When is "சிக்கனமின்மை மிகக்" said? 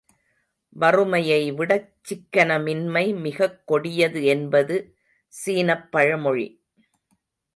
2.07-3.67